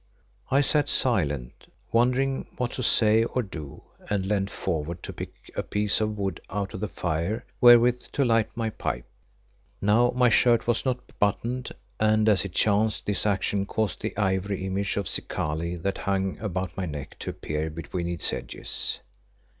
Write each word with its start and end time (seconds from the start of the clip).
I 0.49 0.61
sat 0.61 0.89
silent, 0.89 1.71
wondering 1.91 2.47
what 2.57 2.71
to 2.71 2.81
say 2.81 3.23
or 3.23 3.43
do 3.43 3.83
and 4.09 4.25
leant 4.25 4.49
forward 4.49 5.03
to 5.03 5.13
pick 5.13 5.51
a 5.55 5.61
piece 5.61 6.01
of 6.01 6.17
wood 6.17 6.41
out 6.49 6.73
of 6.73 6.79
the 6.79 6.87
fire 6.87 7.45
wherewith 7.61 8.05
to 8.13 8.25
light 8.25 8.49
my 8.57 8.71
pipe. 8.71 9.05
Now 9.79 10.09
my 10.15 10.27
shirt 10.27 10.65
was 10.65 10.85
not 10.85 11.19
buttoned 11.19 11.71
and 11.99 12.27
as 12.27 12.43
it 12.45 12.53
chanced 12.53 13.05
this 13.05 13.27
action 13.27 13.67
caused 13.67 14.01
the 14.01 14.17
ivory 14.17 14.65
image 14.65 14.97
of 14.97 15.07
Zikali 15.07 15.75
that 15.83 15.99
hung 15.99 16.39
about 16.39 16.75
my 16.75 16.87
neck 16.87 17.19
to 17.19 17.29
appear 17.29 17.69
between 17.69 18.09
its 18.09 18.33
edges. 18.33 19.01